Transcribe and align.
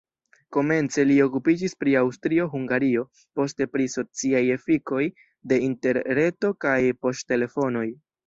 Komence 0.55 1.03
li 1.09 1.17
okupiĝis 1.25 1.75
pri 1.81 1.91
Aŭstrio-Hungario, 1.99 3.03
poste 3.39 3.67
pri 3.75 3.85
sociaj 3.97 4.41
efikoj 4.55 5.03
de 5.53 5.61
interreto 5.69 6.53
kaj 6.65 6.75
poŝtelefonoj. 7.07 7.87